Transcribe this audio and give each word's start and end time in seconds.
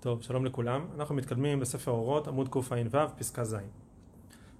טוב, 0.00 0.22
שלום 0.22 0.44
לכולם. 0.44 0.86
אנחנו 0.94 1.14
מתקדמים 1.14 1.60
בספר 1.60 1.90
אורות, 1.90 2.28
עמוד 2.28 2.48
קע"ו, 2.48 2.98
פסקה 3.18 3.44
ז'. 3.44 3.56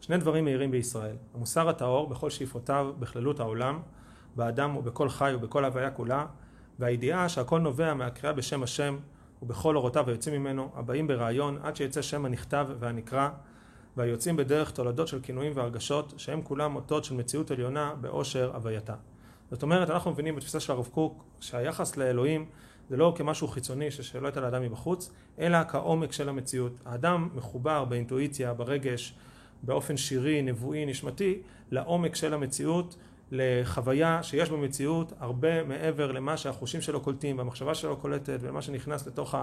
שני 0.00 0.17
דברים 0.17 0.45
מהירים 0.45 0.71
בישראל. 0.71 1.17
המוסר 1.34 1.68
הטהור 1.68 2.07
בכל 2.07 2.30
שאיפותיו, 2.30 2.92
בכללות 2.99 3.40
העולם, 3.40 3.80
באדם 4.36 4.76
ובכל 4.76 5.08
חי 5.08 5.32
ובכל 5.34 5.64
הוויה 5.64 5.90
כולה, 5.90 6.26
והידיעה 6.78 7.28
שהכל 7.28 7.60
נובע 7.60 7.94
מהקריאה 7.94 8.32
בשם 8.32 8.62
השם 8.62 8.98
ובכל 9.43 9.77
אורותיו 9.77 10.09
היוצאים 10.09 10.40
ממנו, 10.40 10.71
הבאים 10.75 11.07
ברעיון 11.07 11.59
עד 11.62 11.77
שיצא 11.77 12.02
שם 12.02 12.25
הנכתב 12.25 12.68
והנקרא, 12.79 13.29
והיוצאים 13.96 14.36
בדרך 14.36 14.70
תולדות 14.70 15.09
של 15.09 15.20
כינויים 15.20 15.52
והרגשות, 15.55 16.14
שהם 16.16 16.43
כולם 16.43 16.77
אותות 16.77 17.05
של 17.05 17.14
מציאות 17.14 17.50
עליונה 17.50 17.95
באושר 18.00 18.50
הווייתה. 18.55 18.95
זאת 19.50 19.62
אומרת, 19.62 19.91
אנחנו 19.91 20.11
מבינים 20.11 20.36
בתפיסה 20.36 20.61
של 20.61 20.73
הרב 20.73 20.89
קוק 20.93 21.25
שהיחס 21.41 21.96
לאלוהים 21.96 22.46
זה 22.91 22.96
לא 22.96 23.12
כמשהו 23.16 23.48
חיצוני 23.48 23.91
ששואלת 23.91 24.36
על 24.36 24.45
האדם 24.45 24.62
מבחוץ, 24.62 25.12
אלא 25.39 25.59
כעומק 25.68 26.12
של 26.12 26.29
המציאות. 26.29 26.72
האדם 26.85 27.29
מחובר 27.35 27.85
באינטואיציה, 27.85 28.54
ברגש, 28.54 29.14
באופן 29.63 29.96
שירי, 29.96 30.43
נבואי, 30.43 30.86
נשמתי, 30.86 31.43
לעומק 31.71 32.14
של 32.14 32.34
המציאות, 32.34 32.96
לחוויה 33.30 34.22
שיש 34.22 34.50
במציאות 34.50 35.12
הרבה 35.20 35.64
מעבר 35.64 36.12
למה 36.12 36.36
שהחושים 36.36 36.80
שלו 36.80 37.00
קולטים 37.00 37.38
והמחשבה 37.38 37.74
שלו 37.74 37.96
קולטת 37.96 38.38
ולמה 38.40 38.62
שנכנס 38.62 39.06
לתוך 39.06 39.34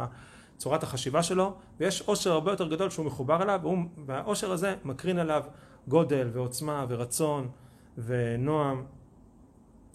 צורת 0.58 0.84
החשיבה 0.84 1.24
שלו 1.24 1.54
ויש 1.80 2.02
עושר 2.02 2.32
הרבה 2.32 2.52
יותר 2.52 2.68
גדול 2.68 2.90
שהוא 2.90 3.06
מחובר 3.06 3.44
אליו 3.44 3.62
והעושר 4.06 4.52
הזה 4.52 4.76
מקרין 4.84 5.20
עליו 5.20 5.44
גודל 5.88 6.30
ועוצמה 6.34 6.86
ורצון 6.90 7.50
ונועם 7.98 8.84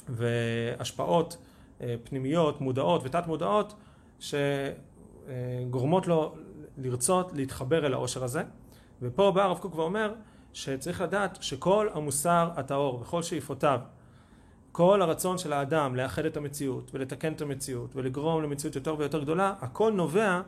והשפעות 0.08 1.36
פנימיות, 2.04 2.60
מודעות 2.60 3.02
ותת 3.04 3.26
מודעות 3.26 3.74
שגורמות 4.20 6.06
לו 6.06 6.34
לרצות 6.78 7.32
להתחבר 7.34 7.86
אל 7.86 7.92
העושר 7.92 8.24
הזה. 8.24 8.42
ופה 9.02 9.30
בא 9.30 9.42
הרב 9.42 9.58
קוק 9.58 9.74
ואומר 9.74 10.14
שצריך 10.52 11.00
לדעת 11.00 11.38
שכל 11.42 11.88
המוסר 11.92 12.50
הטהור 12.56 13.00
וכל 13.00 13.22
שאיפותיו 13.22 13.80
כל 14.72 15.02
הרצון 15.02 15.38
של 15.38 15.52
האדם 15.52 15.96
לאחד 15.96 16.24
את 16.24 16.36
המציאות 16.36 16.90
ולתקן 16.94 17.32
את 17.32 17.40
המציאות 17.40 17.96
ולגרום 17.96 18.42
למציאות 18.42 18.76
יותר 18.76 18.94
ויותר 18.98 19.20
גדולה 19.20 19.54
הכל 19.60 19.92
נובע 19.92 20.40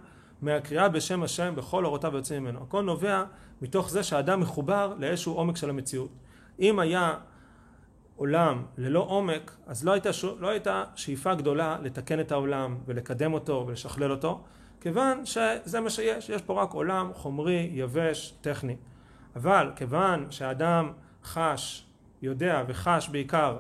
מהקריאה 0.43 0.89
בשם 0.89 1.23
השם 1.23 1.55
בכל 1.57 1.85
אורותיו 1.85 2.13
ויוצאים 2.13 2.43
ממנו. 2.43 2.63
הכל 2.63 2.83
נובע 2.83 3.25
מתוך 3.63 3.91
זה 3.91 4.03
שהאדם 4.03 4.41
מחובר 4.41 4.95
לאיזשהו 4.99 5.35
עומק 5.35 5.57
של 5.57 5.71
המציאות. 5.71 6.11
אם 6.61 6.79
היה 6.79 7.15
עולם 8.23 8.63
ללא 8.79 9.01
עומק, 9.01 9.57
אז 9.67 9.85
לא 9.85 9.93
הייתה, 9.93 10.11
לא 10.39 10.49
הייתה 10.49 10.85
שאיפה 10.95 11.35
גדולה 11.35 11.77
לתקן 11.83 12.21
את 12.21 12.33
העולם 12.33 12.79
ולקדם 12.87 13.33
אותו 13.33 13.65
ולשכלל 13.67 14.11
אותו, 14.11 14.45
כיוון 14.81 15.27
שזה 15.27 15.81
מה 15.81 15.91
שיש, 15.91 16.29
יש 16.29 16.43
פה 16.43 16.63
רק 16.63 16.73
עולם 16.73 17.11
חומרי, 17.15 17.71
יבש, 17.73 18.35
טכני. 18.41 18.77
אבל 19.37 19.71
כיוון 19.77 20.27
שהאדם 20.31 20.93
חש, 21.25 21.87
יודע 22.23 22.65
וחש 22.69 23.09
בעיקר 23.09 23.59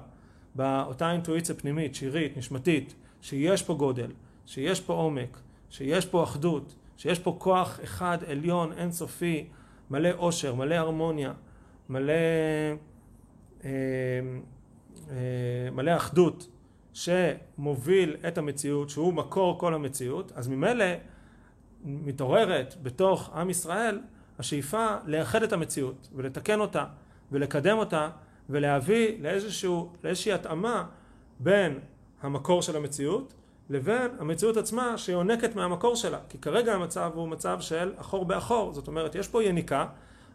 באותה 0.54 1.12
אינטואיציה 1.12 1.54
פנימית, 1.54 1.94
שירית, 1.94 2.36
נשמתית, 2.36 2.94
שיש 3.20 3.62
פה 3.62 3.74
גודל, 3.74 4.10
שיש 4.46 4.80
פה 4.80 4.92
עומק, 4.92 5.38
שיש 5.70 6.06
פה 6.06 6.22
אחדות, 6.22 6.74
שיש 6.96 7.18
פה 7.18 7.36
כוח 7.38 7.80
אחד 7.84 8.18
עליון, 8.26 8.72
אינסופי, 8.72 9.46
מלא 9.90 10.10
עושר, 10.16 10.54
מלא 10.54 10.74
הרמוניה, 10.74 11.32
מלא 11.88 12.12
מלא 15.72 15.96
אחדות 15.96 16.48
שמוביל 16.92 18.16
את 18.28 18.38
המציאות, 18.38 18.90
שהוא 18.90 19.12
מקור 19.12 19.58
כל 19.58 19.74
המציאות, 19.74 20.32
אז 20.34 20.48
ממילא 20.48 20.84
מתעוררת 21.84 22.74
בתוך 22.82 23.30
עם 23.34 23.50
ישראל 23.50 24.00
השאיפה 24.38 24.96
לאחד 25.06 25.42
את 25.42 25.52
המציאות 25.52 26.08
ולתקן 26.14 26.60
אותה 26.60 26.84
ולקדם 27.32 27.78
אותה 27.78 28.10
ולהביא 28.50 29.22
לאיזשהו, 29.22 29.92
לאיזושהי 30.04 30.32
התאמה 30.32 30.86
בין 31.40 31.78
המקור 32.22 32.62
של 32.62 32.76
המציאות 32.76 33.34
לבין 33.70 34.10
המציאות 34.18 34.56
עצמה 34.56 34.98
שיונקת 34.98 35.56
מהמקור 35.56 35.96
שלה. 35.96 36.18
כי 36.28 36.38
כרגע 36.38 36.74
המצב 36.74 37.10
הוא 37.14 37.28
מצב 37.28 37.60
של 37.60 37.92
אחור 37.96 38.24
באחור. 38.24 38.72
זאת 38.72 38.88
אומרת 38.88 39.14
יש 39.14 39.28
פה 39.28 39.44
יניקה 39.44 39.86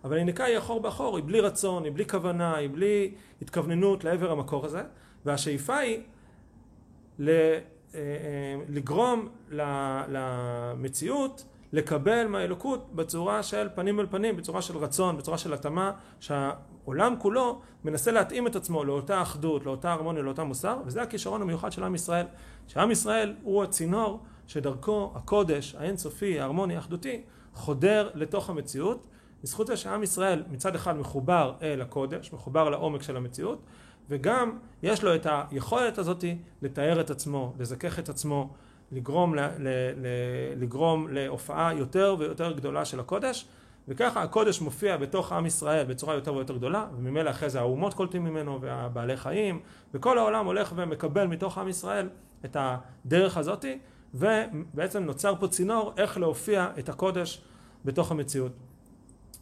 אבל 0.03 0.17
הניקה 0.17 0.43
היא 0.43 0.57
אחור 0.57 0.81
באחור, 0.81 1.17
היא 1.17 1.25
בלי 1.25 1.39
רצון, 1.39 1.83
היא 1.83 1.91
בלי 1.91 2.05
כוונה, 2.05 2.55
היא 2.55 2.69
בלי 2.73 3.11
התכווננות 3.41 4.03
לעבר 4.03 4.31
המקור 4.31 4.65
הזה, 4.65 4.81
והשאיפה 5.25 5.77
היא 5.77 5.99
אה, 7.27 7.59
אה, 7.95 7.99
לגרום 8.69 9.29
למציאות 10.07 11.45
לקבל 11.73 12.27
מהאלוקות 12.27 12.95
בצורה 12.95 13.43
של 13.43 13.67
פנים 13.75 13.99
אל 13.99 14.05
פנים, 14.09 14.37
בצורה 14.37 14.61
של 14.61 14.77
רצון, 14.77 15.17
בצורה 15.17 15.37
של 15.37 15.53
התאמה, 15.53 15.91
שהעולם 16.19 17.15
כולו 17.19 17.61
מנסה 17.83 18.11
להתאים 18.11 18.47
את 18.47 18.55
עצמו 18.55 18.83
לאותה 18.83 19.21
אחדות, 19.21 19.65
לאותה 19.65 19.91
הרמוניה, 19.93 20.23
לאותה 20.23 20.43
מוסר, 20.43 20.77
וזה 20.85 21.01
הכישרון 21.01 21.41
המיוחד 21.41 21.71
של 21.71 21.83
עם 21.83 21.95
ישראל, 21.95 22.25
שעם 22.67 22.91
ישראל 22.91 23.35
הוא 23.43 23.63
הצינור 23.63 24.19
שדרכו 24.47 25.11
הקודש, 25.15 25.75
האינסופי, 25.75 26.39
ההרמוני, 26.39 26.75
האחדותי, 26.75 27.21
חודר 27.53 28.09
לתוך 28.13 28.49
המציאות 28.49 29.07
בזכות 29.43 29.67
זה 29.67 29.77
שעם 29.77 30.03
ישראל 30.03 30.43
מצד 30.51 30.75
אחד 30.75 30.97
מחובר 30.97 31.53
אל 31.61 31.81
הקודש, 31.81 32.33
מחובר 32.33 32.69
לעומק 32.69 33.03
של 33.03 33.17
המציאות, 33.17 33.61
וגם 34.09 34.57
יש 34.83 35.03
לו 35.03 35.15
את 35.15 35.27
היכולת 35.29 35.97
הזאת 35.97 36.23
לתאר 36.61 37.01
את 37.01 37.09
עצמו, 37.09 37.53
לזכך 37.59 37.99
את 37.99 38.09
עצמו, 38.09 38.49
לגרום, 38.91 39.35
ל, 39.35 39.39
ל, 39.39 39.67
ל, 39.97 40.07
לגרום 40.55 41.07
להופעה 41.07 41.73
יותר 41.73 42.15
ויותר 42.19 42.51
גדולה 42.51 42.85
של 42.85 42.99
הקודש, 42.99 43.47
וככה 43.87 44.23
הקודש 44.23 44.61
מופיע 44.61 44.97
בתוך 44.97 45.31
עם 45.31 45.45
ישראל 45.45 45.85
בצורה 45.85 46.15
יותר 46.15 46.33
ויותר 46.33 46.57
גדולה, 46.57 46.87
וממילא 46.97 47.29
אחרי 47.29 47.49
זה 47.49 47.59
האומות 47.59 47.93
קולטים 47.93 48.23
ממנו 48.23 48.61
והבעלי 48.61 49.17
חיים, 49.17 49.59
וכל 49.93 50.17
העולם 50.17 50.45
הולך 50.45 50.73
ומקבל 50.75 51.27
מתוך 51.27 51.57
עם 51.57 51.67
ישראל 51.67 52.09
את 52.45 52.57
הדרך 52.59 53.37
הזאתי, 53.37 53.79
ובעצם 54.13 55.03
נוצר 55.03 55.35
פה 55.39 55.47
צינור 55.47 55.93
איך 55.97 56.17
להופיע 56.17 56.67
את 56.79 56.89
הקודש 56.89 57.41
בתוך 57.85 58.11
המציאות. 58.11 58.51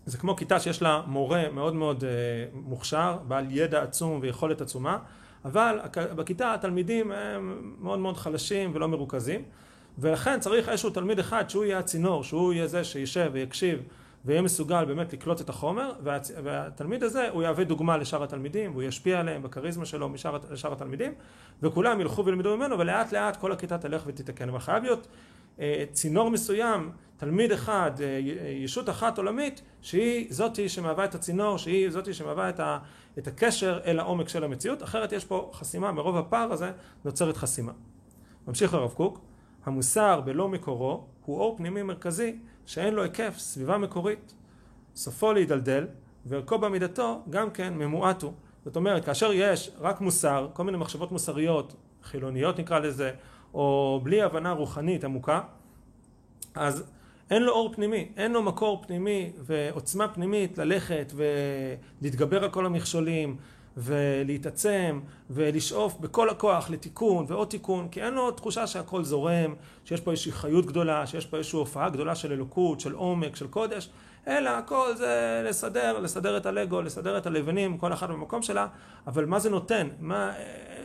זה 0.06 0.18
כמו 0.18 0.36
כיתה 0.36 0.60
שיש 0.60 0.82
לה 0.82 1.02
מורה 1.08 1.50
מאוד 1.54 1.76
מאוד 1.76 2.04
אה, 2.04 2.10
מוכשר, 2.54 3.18
בעל 3.28 3.46
ידע 3.50 3.82
עצום 3.82 4.20
ויכולת 4.22 4.62
עצומה, 4.62 4.98
אבל 5.46 5.80
בכיתה 6.16 6.54
התלמידים 6.54 7.12
הם 7.12 7.74
מאוד 7.82 8.00
מאוד 8.00 8.18
חלשים 8.18 8.72
ולא 8.74 8.88
מרוכזים, 8.88 9.44
ולכן 10.00 10.40
צריך 10.40 10.70
איזשהו 10.70 10.90
תלמיד 10.90 11.20
אחד 11.20 11.50
שהוא 11.50 11.66
יהיה 11.66 11.80
הצינור, 11.80 12.24
שהוא 12.24 12.54
יהיה 12.54 12.68
זה 12.68 12.84
שישב 12.84 13.30
ויקשיב 13.34 13.80
ויהיה 14.26 14.42
מסוגל 14.42 14.86
באמת 14.86 15.14
לקלוט 15.14 15.42
את 15.42 15.50
החומר, 15.50 15.92
והצ... 16.04 16.32
והתלמיד 16.44 17.04
הזה 17.04 17.30
הוא 17.30 17.44
יהווה 17.44 17.64
דוגמה 17.64 17.98
לשאר 17.98 18.24
התלמידים, 18.24 18.72
והוא 18.72 18.84
ישפיע 18.84 19.20
עליהם 19.20 19.44
בכריזמה 19.44 19.86
שלו 19.86 20.10
משאר 20.10 20.38
לשאר 20.52 20.74
התלמידים, 20.74 21.14
וכולם 21.64 22.02
ילכו 22.02 22.26
וילמדו 22.26 22.58
ממנו, 22.58 22.80
ולאט 22.80 23.12
לאט 23.12 23.36
כל 23.38 23.52
הכיתה 23.52 23.78
תלך 23.78 24.04
ותתקן. 24.06 24.50
אבל 24.50 24.60
חייב 24.60 24.84
להיות 24.84 25.08
צינור 25.92 26.32
מסוים, 26.32 26.92
תלמיד 27.18 27.52
אחד, 27.52 27.92
אה, 28.02 28.20
ישות 28.50 28.90
אחת 28.90 29.18
עולמית, 29.18 29.62
שהיא 29.82 30.28
זאתי 30.30 30.70
שמהווה 30.70 31.06
את 31.06 31.16
הצינור, 31.16 31.58
שהיא 31.58 31.90
זאתי 31.90 32.14
שמהווה 32.14 32.50
את, 32.50 32.60
ה, 32.60 32.80
את 33.18 33.28
הקשר 33.28 33.80
אל 33.86 34.00
העומק 34.00 34.30
של 34.30 34.44
המציאות, 34.44 34.84
אחרת 34.84 35.12
יש 35.12 35.26
פה 35.26 35.52
חסימה, 35.54 35.92
מרוב 35.92 36.18
הפער 36.18 36.52
הזה 36.54 36.72
נוצרת 37.06 37.38
חסימה. 37.38 37.72
ממשיך 38.48 38.74
הרב 38.74 38.94
קוק, 38.94 39.20
המוסר 39.66 40.22
בלא 40.22 40.50
מקורו 40.50 41.06
הוא 41.26 41.40
אור 41.40 41.58
פנימי 41.58 41.84
מרכזי 41.84 42.36
שאין 42.66 42.94
לו 42.94 43.04
היקף, 43.04 43.38
סביבה 43.38 43.78
מקורית. 43.78 44.34
סופו 44.96 45.34
להידלדל 45.34 45.88
וערכו 46.26 46.58
במידתו 46.60 47.22
גם 47.30 47.52
כן 47.52 47.74
ממועט 47.74 48.22
הוא. 48.22 48.34
זאת 48.66 48.76
אומרת, 48.76 49.06
כאשר 49.06 49.32
יש 49.34 49.72
רק 49.80 50.02
מוסר, 50.02 50.50
כל 50.54 50.64
מיני 50.64 50.78
מחשבות 50.78 51.12
מוסריות, 51.12 51.76
חילוניות 52.04 52.60
נקרא 52.60 52.80
לזה, 52.80 53.12
או 53.56 54.00
בלי 54.04 54.22
הבנה 54.22 54.52
רוחנית 54.52 55.04
עמוקה, 55.04 55.42
אז 56.56 56.84
אין 57.30 57.44
לו 57.44 57.52
אור 57.52 57.74
פנימי, 57.74 58.08
אין 58.18 58.32
לו 58.32 58.44
מקור 58.44 58.84
פנימי 58.88 59.32
ועוצמה 59.40 60.08
פנימית 60.08 60.58
ללכת 60.58 61.14
ולהתגבר 61.16 62.44
על 62.44 62.50
כל 62.50 62.66
המכשולים 62.66 63.38
ולהתעצם 63.78 65.00
ולשאוף 65.30 66.00
בכל 66.00 66.30
הכוח 66.30 66.70
לתיקון 66.70 67.26
ועוד 67.28 67.48
תיקון 67.48 67.88
כי 67.88 68.04
אין 68.04 68.14
לו 68.14 68.32
תחושה 68.32 68.68
שהכל 68.68 69.04
זורם, 69.04 69.56
שיש 69.86 70.02
פה 70.02 70.12
איזושהי 70.12 70.32
חיות 70.32 70.66
גדולה, 70.66 71.08
שיש 71.08 71.26
פה 71.26 71.38
איזושהי 71.38 71.58
הופעה 71.58 71.90
גדולה 71.90 72.16
של 72.16 72.32
אלוקות, 72.32 72.80
של 72.80 72.94
עומק, 72.94 73.36
של 73.36 73.48
קודש 73.48 73.90
אלא 74.28 74.50
הכל 74.50 74.96
זה 74.96 75.42
לסדר, 75.46 76.00
לסדר 76.00 76.38
את 76.38 76.46
הלגו, 76.46 76.82
לסדר 76.82 77.18
את 77.18 77.26
הלבנים, 77.26 77.78
כל 77.78 77.94
אחד 77.94 78.10
במקום 78.12 78.42
שלה 78.42 78.68
אבל 79.08 79.26
מה 79.26 79.40
זה 79.40 79.50
נותן? 79.50 79.88
מה, 80.00 80.32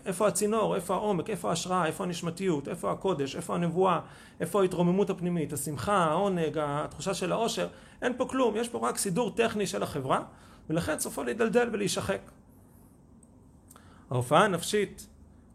איפה 0.07 0.29
הצינור, 0.29 0.75
איפה 0.77 0.95
העומק, 0.95 1.31
איפה 1.31 1.51
ההשראה, 1.51 1.87
איפה 1.87 2.05
הנשמתיות, 2.05 2.69
איפה 2.69 2.93
הקודש, 2.93 3.37
איפה 3.37 3.55
הנבואה, 3.55 4.01
איפה 4.41 4.61
ההתרוממות 4.63 5.11
הפנימית, 5.11 5.53
השמחה, 5.53 5.97
העונג, 5.97 6.59
התחושה 6.63 7.15
של 7.15 7.33
העושר, 7.33 7.69
אין 8.03 8.13
פה 8.17 8.25
כלום, 8.25 8.57
יש 8.57 8.69
פה 8.69 8.89
רק 8.89 8.99
סידור 8.99 9.31
טכני 9.31 9.67
של 9.67 9.83
החברה, 9.83 10.23
ולכן 10.71 10.99
סופו 10.99 11.23
להידלדל 11.23 11.69
ולהישחק. 11.73 12.21
ההופעה 14.11 14.45
הנפשית 14.45 15.07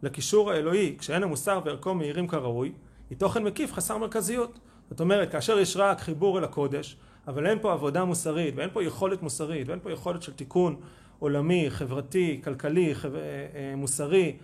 לקישור 0.02 0.50
האלוהי, 0.50 0.96
כשאין 0.98 1.22
המוסר 1.22 1.60
וערכו 1.64 1.94
מהירים 1.94 2.28
כראוי, 2.28 2.72
היא 3.10 3.18
תוכן 3.18 3.44
מקיף 3.44 3.72
חסר 3.72 3.98
מרכזיות. 3.98 4.58
זאת 4.90 5.00
אומרת, 5.00 5.32
כאשר 5.32 5.58
יש 5.58 5.76
רק 5.76 6.00
חיבור 6.00 6.38
אל 6.38 6.44
הקודש, 6.44 6.96
אבל 7.26 7.46
אין 7.46 7.58
פה 7.58 7.72
עבודה 7.72 8.04
מוסרית, 8.04 8.54
ואין 8.56 8.70
פה 8.72 8.84
יכולת 8.84 9.22
מוסרית, 9.22 9.68
ואין 9.68 9.80
פה 9.82 9.92
יכולת 9.92 10.22
של 10.22 10.32
תיקון 10.32 10.76
עולמי, 11.18 11.66
חברתי, 11.70 12.40
כלכלי, 12.44 12.94
חב... 12.94 13.14
אה, 13.14 13.20
אה, 13.20 13.76
מוסרי, 13.76 14.36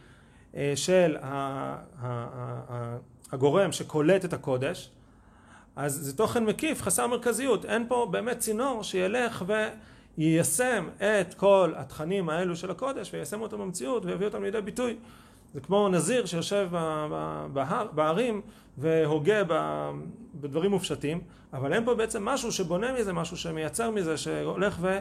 אה, 0.56 0.72
של 0.76 1.16
הגורם 3.32 3.72
שקולט 3.72 4.24
את 4.24 4.32
הקודש, 4.32 4.90
אז 5.76 5.92
זה 5.94 6.16
תוכן 6.16 6.44
מקיף, 6.44 6.82
חסר 6.82 7.06
מרכזיות, 7.06 7.64
אין 7.64 7.84
פה 7.88 8.08
באמת 8.10 8.38
צינור 8.38 8.82
שילך 8.82 9.44
ויישם 10.18 10.88
את 10.96 11.34
כל 11.34 11.72
התכנים 11.76 12.28
האלו 12.28 12.56
של 12.56 12.70
הקודש 12.70 13.14
ויישם 13.14 13.40
אותם 13.40 13.58
במציאות 13.58 14.04
ויביא 14.04 14.26
אותם 14.26 14.42
לידי 14.42 14.60
ביטוי. 14.60 14.96
זה 15.54 15.60
כמו 15.60 15.88
נזיר 15.88 16.26
שיושב 16.26 16.68
בהר, 17.52 17.86
בערים 17.94 18.40
והוגה 18.78 19.42
בדברים 20.34 20.70
מופשטים, 20.70 21.20
אבל 21.52 21.72
אין 21.72 21.84
פה 21.84 21.94
בעצם 21.94 22.24
משהו 22.24 22.52
שבונה 22.52 22.92
מזה, 22.92 23.12
משהו 23.12 23.36
שמייצר 23.36 23.90
מזה, 23.90 24.16
שהולך 24.16 24.76
ו... 24.80 24.98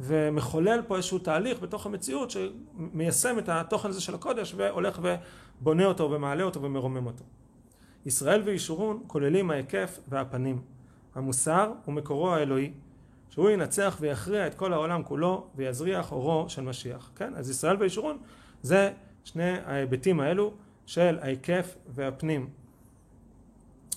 ומחולל 0.00 0.82
פה 0.86 0.96
איזשהו 0.96 1.18
תהליך 1.18 1.60
בתוך 1.60 1.86
המציאות 1.86 2.30
שמיישם 2.30 3.38
את 3.38 3.48
התוכן 3.48 3.88
הזה 3.88 4.00
של 4.00 4.14
הקודש 4.14 4.54
והולך 4.56 5.00
ובונה 5.02 5.84
אותו 5.84 6.10
ומעלה 6.10 6.42
אותו 6.44 6.62
ומרומם 6.62 7.06
אותו. 7.06 7.24
ישראל 8.06 8.42
וישורון 8.44 9.02
כוללים 9.06 9.50
ההיקף 9.50 9.98
והפנים. 10.08 10.62
המוסר 11.14 11.72
הוא 11.84 11.94
מקורו 11.94 12.34
האלוהי, 12.34 12.72
שהוא 13.30 13.50
ינצח 13.50 13.96
ויכריע 14.00 14.46
את 14.46 14.54
כל 14.54 14.72
העולם 14.72 15.02
כולו 15.02 15.46
ויזריח 15.56 16.12
אורו 16.12 16.48
של 16.48 16.62
משיח. 16.62 17.10
כן? 17.16 17.34
אז 17.34 17.50
ישראל 17.50 17.76
וישורון 17.80 18.18
זה 18.62 18.92
שני 19.24 19.58
ההיבטים 19.64 20.20
האלו 20.20 20.52
של 20.86 21.18
ההיקף 21.22 21.76
והפנים. 21.94 22.48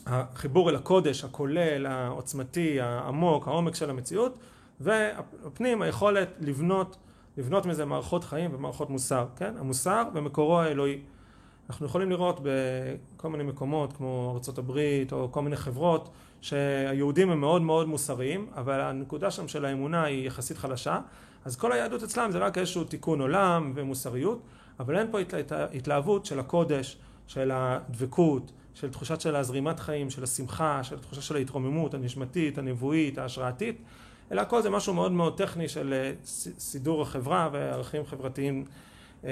החיבור 0.06 0.70
אל 0.70 0.76
הקודש, 0.76 1.24
הכולל, 1.24 1.86
העוצמתי, 1.86 2.82
העמוק, 2.82 3.48
העומק 3.48 3.76
של 3.76 3.90
המציאות, 3.90 4.38
והפנים, 4.82 5.82
היכולת 5.82 6.30
לבנות, 6.40 6.98
לבנות 7.38 7.66
מזה 7.66 7.86
מערכות 7.86 8.24
חיים 8.24 8.52
ומערכות 8.54 8.90
מוסר, 8.90 9.26
כן? 9.36 9.54
המוסר 9.60 10.04
ומקורו 10.14 10.60
האלוהי. 10.60 11.00
אנחנו 11.70 11.86
יכולים 11.86 12.10
לראות 12.10 12.40
בכל 12.44 13.30
מיני 13.30 13.44
מקומות 13.44 13.94
כמו 13.94 14.40
ארה"ב 14.48 14.80
או 15.12 15.32
כל 15.32 15.42
מיני 15.42 15.56
חברות 15.56 16.10
שהיהודים 16.42 17.30
הם 17.30 17.40
מאוד 17.40 17.62
מאוד 17.62 17.88
מוסריים 17.88 18.48
אבל 18.56 18.82
הנקודה 18.82 19.32
שם 19.32 19.48
של 19.48 19.66
האמונה 19.66 20.04
היא 20.04 20.28
יחסית 20.28 20.58
חלשה 20.58 21.00
אז 21.46 21.56
כל 21.56 21.72
היהדות 21.72 22.04
אצלם 22.04 22.32
זה 22.32 22.38
רק 22.38 22.58
איזשהו 22.58 22.84
תיקון 22.84 23.22
עולם 23.22 23.72
ומוסריות 23.76 24.42
אבל 24.80 24.98
אין 24.98 25.08
פה 25.12 25.18
התלהבות 25.74 26.26
של 26.26 26.40
הקודש, 26.40 26.98
של 27.28 27.52
הדבקות, 27.54 28.52
של 28.74 28.90
תחושת 28.90 29.22
של 29.22 29.36
הזרימת 29.36 29.80
חיים, 29.80 30.10
של 30.10 30.24
השמחה, 30.24 30.84
של 30.84 31.00
תחושה 31.00 31.22
של 31.22 31.36
ההתרוממות 31.36 31.94
הנשמתית, 31.94 32.58
הנבואית, 32.58 33.18
ההשראתית 33.18 33.82
אלא 34.32 34.42
הכל 34.42 34.62
זה 34.62 34.70
משהו 34.70 34.94
מאוד 34.94 35.12
מאוד 35.12 35.38
טכני 35.38 35.68
של 35.68 35.94
אה, 35.94 36.12
סידור 36.60 37.02
החברה 37.02 37.50
וערכים 37.52 38.06
חברתיים 38.06 38.66
אה, 39.26 39.30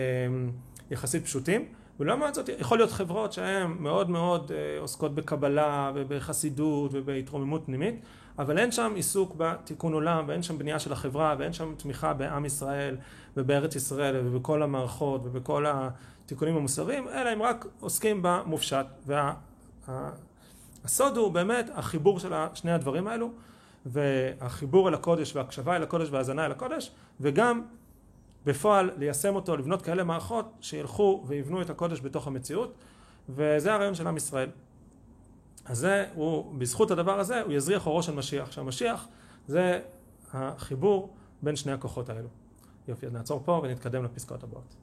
יחסית 0.91 1.25
פשוטים. 1.25 1.65
ולעומת 1.99 2.33
זאת 2.33 2.49
יכול 2.59 2.77
להיות 2.77 2.91
חברות 2.91 3.33
שהן 3.33 3.75
מאוד 3.79 4.09
מאוד 4.09 4.51
אה, 4.55 4.79
עוסקות 4.79 5.15
בקבלה 5.15 5.91
ובחסידות 5.95 6.91
ובהתרוממות 6.93 7.61
פנימית 7.65 7.95
אבל 8.39 8.57
אין 8.57 8.71
שם 8.71 8.93
עיסוק 8.95 9.35
בתיקון 9.37 9.93
עולם 9.93 10.23
ואין 10.27 10.43
שם 10.43 10.57
בנייה 10.57 10.79
של 10.79 10.93
החברה 10.93 11.35
ואין 11.39 11.53
שם 11.53 11.73
תמיכה 11.77 12.13
בעם 12.13 12.45
ישראל 12.45 12.97
ובארץ 13.37 13.75
ישראל 13.75 14.15
ובכל 14.17 14.63
המערכות 14.63 15.21
ובכל 15.23 15.65
התיקונים 15.67 16.55
המוסריים 16.55 17.07
אלא 17.07 17.29
הם 17.29 17.41
רק 17.41 17.65
עוסקים 17.79 18.19
במופשט. 18.21 18.85
והסוד 19.05 21.17
וה, 21.17 21.23
הוא 21.23 21.31
באמת 21.31 21.69
החיבור 21.73 22.19
של 22.19 22.33
שני 22.53 22.71
הדברים 22.71 23.07
האלו 23.07 23.31
והחיבור 23.91 24.89
אל 24.89 24.93
הקודש 24.93 25.35
והקשבה 25.35 25.75
אל 25.75 25.83
הקודש 25.83 26.09
והאזנה 26.11 26.45
אל 26.45 26.51
הקודש 26.51 26.91
וגם 27.19 27.61
בפועל 28.45 28.91
ליישם 28.97 29.35
אותו, 29.35 29.57
לבנות 29.57 29.81
כאלה 29.81 30.03
מערכות 30.03 30.51
שילכו 30.61 31.23
ויבנו 31.27 31.61
את 31.61 31.69
הקודש 31.69 32.01
בתוך 32.01 32.27
המציאות 32.27 32.73
וזה 33.29 33.73
הרעיון 33.73 33.95
של 33.95 34.07
עם 34.07 34.17
ישראל. 34.17 34.49
אז 35.65 35.77
זה, 35.77 36.05
הוא, 36.13 36.55
בזכות 36.57 36.91
הדבר 36.91 37.19
הזה 37.19 37.41
הוא 37.41 37.53
יזריח 37.53 37.87
אורו 37.87 38.03
של 38.03 38.13
משיח, 38.13 38.51
שהמשיח 38.51 39.07
זה 39.47 39.79
החיבור 40.33 41.13
בין 41.41 41.55
שני 41.55 41.71
הכוחות 41.71 42.09
האלו. 42.09 42.27
יופי, 42.87 43.05
אז 43.05 43.13
נעצור 43.13 43.41
פה 43.45 43.61
ונתקדם 43.63 44.03
לפסקאות 44.03 44.43
הבאות. 44.43 44.75